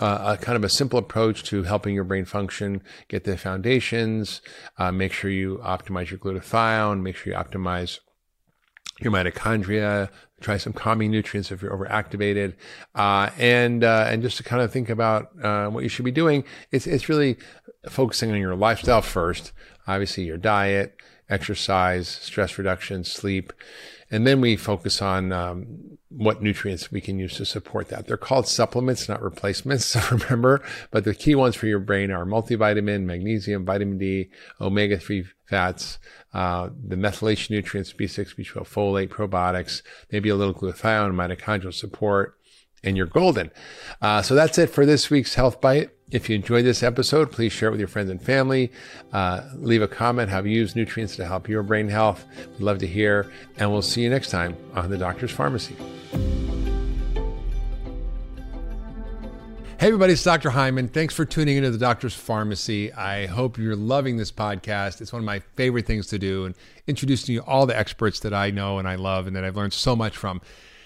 uh, 0.00 0.36
a 0.38 0.42
kind 0.42 0.56
of 0.56 0.64
a 0.64 0.68
simple 0.68 0.98
approach 0.98 1.44
to 1.44 1.62
helping 1.62 1.94
your 1.94 2.04
brain 2.04 2.24
function, 2.24 2.82
get 3.08 3.24
the 3.24 3.36
foundations, 3.36 4.42
uh, 4.78 4.90
make 4.90 5.12
sure 5.12 5.30
you 5.30 5.58
optimize 5.62 6.10
your 6.10 6.18
glutathione, 6.18 7.00
make 7.02 7.16
sure 7.16 7.32
you 7.32 7.38
optimize 7.38 8.00
your 9.00 9.12
mitochondria, 9.12 10.08
try 10.40 10.56
some 10.56 10.72
calming 10.72 11.10
nutrients 11.10 11.50
if 11.50 11.62
you're 11.62 11.76
overactivated, 11.76 12.54
uh, 12.94 13.30
and 13.38 13.82
uh, 13.84 14.06
and 14.08 14.22
just 14.22 14.36
to 14.36 14.42
kind 14.42 14.62
of 14.62 14.72
think 14.72 14.88
about 14.88 15.30
uh, 15.42 15.68
what 15.68 15.82
you 15.82 15.88
should 15.88 16.04
be 16.04 16.10
doing. 16.10 16.44
It's 16.70 16.86
it's 16.86 17.08
really 17.08 17.36
focusing 17.88 18.30
on 18.30 18.38
your 18.38 18.54
lifestyle 18.54 19.02
first, 19.02 19.52
obviously 19.86 20.24
your 20.24 20.38
diet, 20.38 20.96
exercise, 21.28 22.08
stress 22.08 22.58
reduction, 22.58 23.04
sleep. 23.04 23.52
And 24.14 24.24
then 24.24 24.40
we 24.40 24.54
focus 24.54 25.02
on 25.02 25.32
um, 25.32 25.98
what 26.08 26.40
nutrients 26.40 26.92
we 26.92 27.00
can 27.00 27.18
use 27.18 27.34
to 27.38 27.44
support 27.44 27.88
that. 27.88 28.06
They're 28.06 28.16
called 28.16 28.46
supplements, 28.46 29.08
not 29.08 29.20
replacements. 29.20 29.84
So 29.94 30.00
remember, 30.16 30.62
but 30.92 31.02
the 31.02 31.16
key 31.16 31.34
ones 31.34 31.56
for 31.56 31.66
your 31.66 31.80
brain 31.80 32.12
are 32.12 32.24
multivitamin, 32.24 33.06
magnesium, 33.06 33.64
vitamin 33.64 33.98
D, 33.98 34.30
omega 34.60 34.98
3 34.98 35.24
fats, 35.46 35.98
uh, 36.32 36.68
the 36.86 36.94
methylation 36.94 37.50
nutrients, 37.50 37.92
B6, 37.92 38.36
B12, 38.36 38.68
folate, 38.68 39.08
probiotics, 39.08 39.82
maybe 40.12 40.28
a 40.28 40.36
little 40.36 40.54
glutathione, 40.54 41.12
mitochondrial 41.12 41.74
support, 41.74 42.38
and 42.84 42.96
you're 42.96 43.06
golden. 43.06 43.50
Uh, 44.00 44.22
so 44.22 44.36
that's 44.36 44.58
it 44.58 44.70
for 44.70 44.86
this 44.86 45.10
week's 45.10 45.34
Health 45.34 45.60
Bite. 45.60 45.90
If 46.10 46.28
you 46.28 46.36
enjoyed 46.36 46.64
this 46.64 46.82
episode, 46.82 47.32
please 47.32 47.50
share 47.52 47.68
it 47.68 47.72
with 47.72 47.80
your 47.80 47.88
friends 47.88 48.10
and 48.10 48.20
family. 48.20 48.70
Uh, 49.12 49.42
leave 49.56 49.80
a 49.80 49.88
comment 49.88 50.30
how 50.30 50.42
you 50.42 50.50
use 50.50 50.76
nutrients 50.76 51.16
to 51.16 51.24
help 51.26 51.48
your 51.48 51.62
brain 51.62 51.88
health. 51.88 52.24
We'd 52.52 52.60
love 52.60 52.78
to 52.78 52.86
hear, 52.86 53.32
and 53.56 53.72
we'll 53.72 53.82
see 53.82 54.02
you 54.02 54.10
next 54.10 54.30
time 54.30 54.56
on 54.74 54.90
The 54.90 54.98
Doctor's 54.98 55.32
Pharmacy. 55.32 55.74
Hey, 59.80 59.88
everybody, 59.88 60.12
it's 60.12 60.22
Dr. 60.22 60.50
Hyman. 60.50 60.88
Thanks 60.88 61.14
for 61.14 61.24
tuning 61.24 61.56
into 61.56 61.70
the 61.70 61.78
Doctor's 61.78 62.14
Pharmacy. 62.14 62.92
I 62.92 63.26
hope 63.26 63.58
you're 63.58 63.74
loving 63.74 64.18
this 64.18 64.30
podcast. 64.30 65.00
It's 65.00 65.12
one 65.12 65.20
of 65.20 65.26
my 65.26 65.40
favorite 65.56 65.86
things 65.86 66.06
to 66.08 66.18
do 66.18 66.44
and 66.44 66.54
introducing 66.86 67.34
you 67.34 67.40
all 67.40 67.66
the 67.66 67.76
experts 67.76 68.20
that 68.20 68.32
I 68.32 68.50
know 68.50 68.78
and 68.78 68.86
I 68.86 68.94
love 68.94 69.26
and 69.26 69.34
that 69.36 69.44
I've 69.44 69.56
learned 69.56 69.72
so 69.72 69.96
much 69.96 70.16
from. 70.16 70.42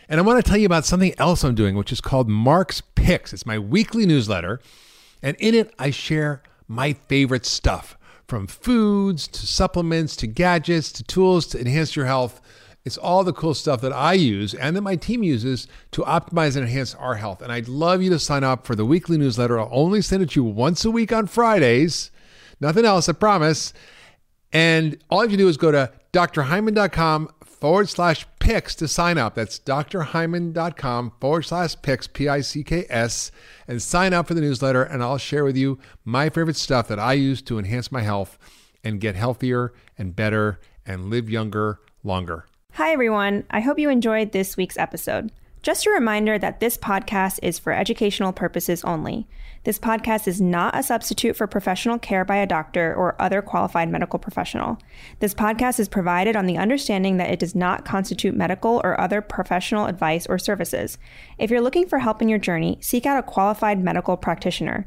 And 0.09 0.19
I 0.19 0.23
want 0.23 0.43
to 0.43 0.49
tell 0.49 0.59
you 0.59 0.67
about 0.67 0.85
something 0.87 1.13
else 1.19 1.45
I'm 1.45 1.55
doing, 1.55 1.77
which 1.77 1.93
is 1.93 2.01
called 2.01 2.29
Mark's 2.29 2.81
Picks. 2.95 3.33
It's 3.33 3.45
my 3.45 3.59
weekly 3.59 4.07
newsletter. 4.07 4.61
And 5.23 5.37
in 5.39 5.55
it, 5.55 5.75
I 5.79 5.91
share 5.91 6.43
my 6.67 6.93
favorite 6.93 7.47
stuff 7.47 7.97
from 8.27 8.47
foods 8.47 9.27
to 9.29 9.47
supplements 9.47 10.15
to 10.17 10.27
gadgets 10.27 10.93
to 10.93 11.03
tools 11.03 11.47
to 11.49 11.61
enhance 11.61 11.97
your 11.97 12.05
health. 12.05 12.41
It's 12.85 12.99
all 12.99 13.25
the 13.25 13.33
cool 13.33 13.55
stuff 13.55 13.81
that 13.81 13.93
I 13.93 14.13
use 14.13 14.55
and 14.55 14.77
that 14.77 14.83
my 14.83 14.97
team 14.97 15.23
uses 15.23 15.67
to 15.93 16.03
optimize 16.03 16.57
and 16.57 16.65
enhance 16.65 16.95
our 16.95 17.17
health. 17.17 17.43
And 17.43 17.51
I'd 17.51 17.69
love 17.69 18.03
you 18.03 18.11
to 18.11 18.19
sign 18.19 18.45
up 18.45 18.67
for 18.67 18.75
the 18.75 18.85
weekly 18.85 19.19
newsletter. 19.19 19.59
I'll 19.59 19.69
only 19.73 20.03
send 20.03 20.23
it 20.23 20.31
to 20.31 20.41
you 20.41 20.45
once 20.45 20.85
a 20.85 20.91
week 20.91 21.13
on 21.13 21.27
Fridays. 21.27 22.11
Nothing 22.61 22.85
else, 22.85 23.09
I 23.09 23.13
promise. 23.13 23.73
And 24.53 24.99
all 25.11 25.19
you 25.19 25.29
have 25.29 25.31
to 25.33 25.37
do 25.37 25.49
is 25.49 25.57
go 25.57 25.71
to 25.71 25.93
drhyman.com 26.13 27.31
forward 27.45 27.89
slash 27.89 28.27
picks 28.49 28.75
to 28.75 28.89
sign 28.89 29.19
up. 29.19 29.35
That's 29.35 29.59
drhyman.com 29.59 31.13
forward 31.21 31.43
slash 31.43 31.77
picks, 31.83 32.07
P 32.07 32.29
I 32.29 32.41
C 32.41 32.65
K 32.65 32.87
S, 32.89 33.31
and 33.67 33.83
sign 33.83 34.15
up 34.15 34.27
for 34.27 34.33
the 34.33 34.41
newsletter. 34.41 34.83
And 34.83 35.03
I'll 35.03 35.19
share 35.19 35.45
with 35.45 35.55
you 35.55 35.79
my 36.03 36.31
favorite 36.31 36.57
stuff 36.57 36.89
that 36.89 36.99
I 36.99 37.13
use 37.13 37.43
to 37.43 37.59
enhance 37.59 37.93
my 37.93 38.01
health 38.01 38.39
and 38.83 39.03
get 39.03 39.17
healthier 39.17 39.75
and 39.99 40.17
better 40.17 40.61
and 40.87 41.11
live 41.11 41.29
younger 41.29 41.81
longer. 42.03 42.47
Hi, 42.73 42.91
everyone. 42.91 43.45
I 43.51 43.61
hope 43.61 43.79
you 43.79 43.91
enjoyed 43.91 44.33
this 44.33 44.57
week's 44.57 44.79
episode. 44.79 45.31
Just 45.63 45.87
a 45.87 45.91
reminder 45.91 46.39
that 46.39 46.61
this 46.61 46.77
podcast 46.77 47.41
is 47.43 47.59
for 47.59 47.73
educational 47.73 48.33
purposes 48.33 48.85
only. 48.85 49.27
This 49.65 49.79
podcast 49.79 50.29
is 50.29 50.41
not 50.41 50.79
a 50.79 50.85
substitute 50.85 51.37
for 51.37 51.49
professional 51.49 51.99
care 51.99 52.25
by 52.25 52.37
a 52.37 52.47
doctor 52.47 52.95
or 52.95 53.21
other 53.21 53.43
qualified 53.43 53.91
medical 53.91 54.21
professional. 54.21 54.79
This 55.19 55.35
podcast 55.35 55.81
is 55.81 55.89
provided 55.89 56.37
on 56.37 56.47
the 56.47 56.57
understanding 56.57 57.17
that 57.17 57.31
it 57.31 57.41
does 57.41 57.57
not 57.57 57.85
constitute 57.85 58.37
medical 58.37 58.81
or 58.85 58.99
other 59.01 59.21
professional 59.21 59.87
advice 59.87 60.27
or 60.27 60.39
services. 60.39 60.97
If 61.39 61.51
you're 61.51 61.61
looking 61.61 61.89
for 61.89 61.99
help 61.99 62.23
in 62.23 62.29
your 62.29 62.39
journey, 62.39 62.79
seek 62.81 63.05
out 63.05 63.19
a 63.19 63.23
qualified 63.23 63.83
medical 63.83 64.17
practitioner. 64.17 64.87